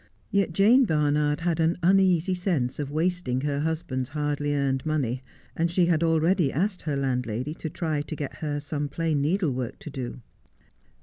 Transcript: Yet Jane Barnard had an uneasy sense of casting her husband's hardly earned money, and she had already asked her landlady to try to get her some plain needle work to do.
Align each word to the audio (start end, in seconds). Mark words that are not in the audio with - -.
Yet 0.31 0.51
Jane 0.51 0.85
Barnard 0.85 1.41
had 1.41 1.59
an 1.59 1.77
uneasy 1.83 2.33
sense 2.33 2.79
of 2.79 2.91
casting 2.91 3.41
her 3.41 3.59
husband's 3.59 4.09
hardly 4.09 4.55
earned 4.55 4.83
money, 4.83 5.21
and 5.55 5.69
she 5.69 5.85
had 5.85 6.01
already 6.01 6.51
asked 6.51 6.81
her 6.81 6.95
landlady 6.95 7.53
to 7.53 7.69
try 7.69 8.01
to 8.01 8.15
get 8.15 8.37
her 8.37 8.59
some 8.59 8.89
plain 8.89 9.21
needle 9.21 9.53
work 9.53 9.77
to 9.77 9.91
do. 9.91 10.21